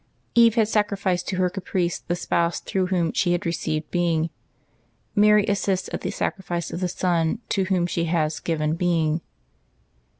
Eve 0.33 0.55
had 0.55 0.67
sacrificed 0.67 1.27
to 1.27 1.35
her 1.35 1.47
caprice 1.47 1.99
the 1.99 2.15
spouse 2.15 2.59
through 2.59 2.87
whom 2.87 3.13
she 3.13 3.33
had 3.33 3.45
received 3.45 3.91
being; 3.91 4.31
Mary 5.13 5.45
assists 5.45 5.91
at 5.93 6.01
the 6.01 6.09
sacrifice 6.09 6.71
of 6.71 6.79
the 6.79 6.87
Son 6.87 7.37
to 7.49 7.65
Whom 7.65 7.85
she 7.85 8.05
has 8.05 8.39
given 8.39 8.73
being. 8.73 9.21